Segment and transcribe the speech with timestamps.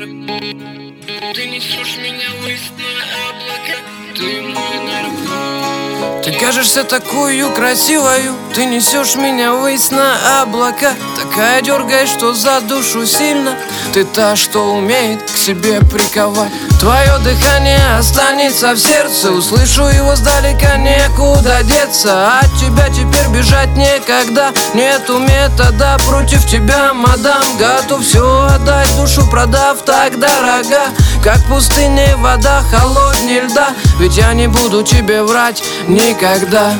[0.00, 2.88] Ты несешь меня ввысь на
[3.28, 3.76] облака
[4.16, 12.06] Ты мой наркотик Ты кажешься такую красивою Ты несешь меня ввысь на облака Такая дергая,
[12.06, 13.54] что за душу сильно.
[13.92, 16.50] Ты та, что умеет к себе приковать.
[16.80, 19.30] Твое дыхание останется в сердце.
[19.30, 20.76] Услышу его сдалека,
[21.40, 24.52] некуда деться От тебя теперь бежать некогда.
[24.74, 27.42] Нету метода против тебя, мадам.
[27.58, 30.88] Готов все отдать, душу продав так дорога.
[31.22, 33.70] Как пустыня вода, холоднее льда.
[33.98, 36.72] Ведь я не буду тебе врать никогда.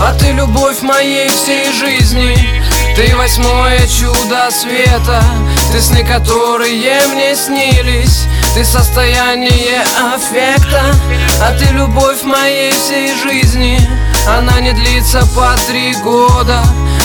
[0.00, 2.36] А ты любовь моей всей жизни.
[2.96, 5.22] Ты восьмое чудо света.
[5.72, 9.82] Ты сны, которые мне снились Ты состояние
[10.14, 10.82] аффекта
[11.40, 13.80] А ты любовь моей всей жизни.
[14.26, 16.62] Она не длится по три года.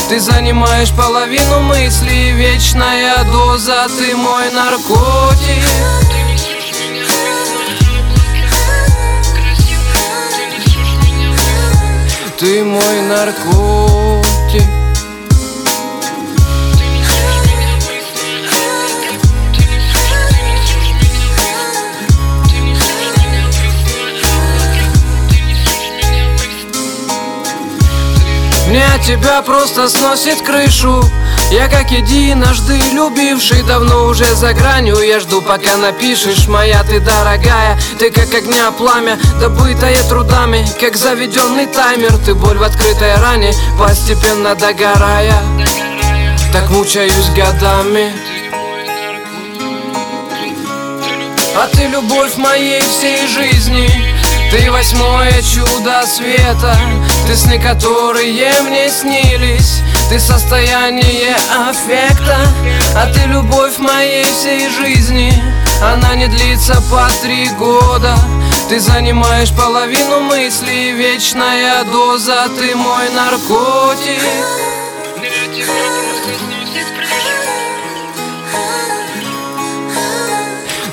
[0.10, 5.64] Ты занимаешь половину мыслей Вечная доза, ты мой наркотик.
[12.40, 14.03] Ты мой наркотик
[28.74, 31.06] Мне от тебя просто сносит крышу.
[31.52, 35.00] Я как единожды любивший Давно уже за гранью.
[35.00, 37.78] Я жду пока напишешь Моя ты дорогая.
[38.00, 42.18] Ты как огня пламя Добытая трудами Как заведенный таймер.
[42.26, 45.36] Ты боль в открытой ране Постепенно догорая.
[46.52, 48.12] Так мучаюсь годами.
[51.56, 53.88] А ты любовь моей всей жизни.
[54.50, 56.76] Ты восьмое чудо света
[57.26, 59.82] Ты сны, которые мне снились.
[60.10, 61.36] Ты состояние
[61.70, 62.38] аффекта
[62.96, 65.34] А ты любовь моей всей жизни.
[65.82, 68.16] Она не длится по три года.
[68.70, 74.22] Ты занимаешь половину мыслей Вечная доза, ты мой наркотик.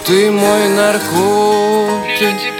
[0.07, 2.60] Ты мой наркотик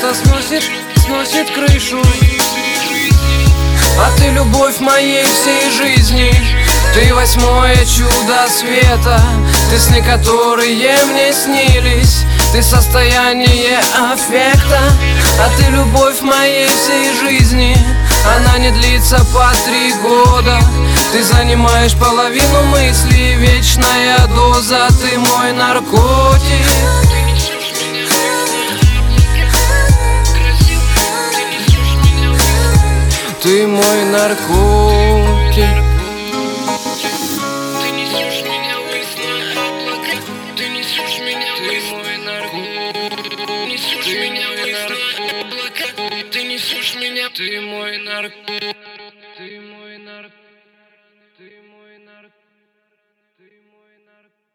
[0.00, 0.62] Просто сносит,
[1.04, 2.02] сносит крышу.
[3.98, 6.32] А ты любовь моей всей жизни.
[6.94, 9.20] Ты восьмое чудо света.
[9.70, 12.24] Ты сны, которые мне снились.
[12.52, 13.78] Ты состояние
[14.12, 14.80] аффекта.
[15.40, 17.76] А ты любовь моей всей жизни.
[18.36, 20.58] Она не длится по три года.
[21.12, 23.36] Ты занимаешь половину мыслей.
[23.36, 26.25] Вечная доза, ты мой наркотик
[33.46, 35.86] Ты мой наркотик.
[47.36, 48.76] Ты мой наркотик,
[49.36, 50.46] ты мой наркотик,
[51.36, 52.86] ты мой наркотик,
[53.36, 54.45] ты мой наркотик.